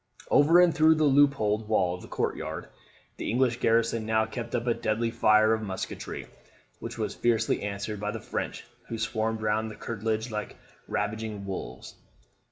Over 0.31 0.59
and 0.59 0.73
through 0.73 0.95
the 0.95 1.03
loopholed 1.03 1.67
wall 1.69 1.93
of 1.93 2.01
the 2.01 2.07
courtyard, 2.07 2.69
the 3.17 3.29
English 3.29 3.59
garrison 3.59 4.03
now 4.03 4.25
kept 4.25 4.55
up 4.55 4.65
a 4.65 4.73
deadly 4.73 5.11
fire 5.11 5.53
of 5.53 5.61
musketry, 5.61 6.25
which 6.79 6.97
was 6.97 7.13
fiercely 7.13 7.61
answered 7.61 7.99
by 7.99 8.09
the 8.09 8.19
French, 8.19 8.63
who 8.87 8.97
swarmed 8.97 9.43
round 9.43 9.69
the 9.69 9.75
curtilage 9.75 10.31
like 10.31 10.57
ravening 10.87 11.45
wolves. 11.45 11.93